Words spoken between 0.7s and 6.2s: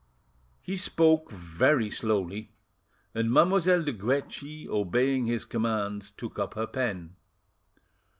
spoke very slowly, and Mademoiselle de Guerchi, obeying his commands,